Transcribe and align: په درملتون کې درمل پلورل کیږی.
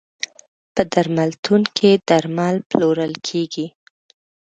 په 0.73 0.81
درملتون 0.93 1.61
کې 1.77 1.91
درمل 2.07 2.55
پلورل 2.69 3.13
کیږی. 3.27 3.67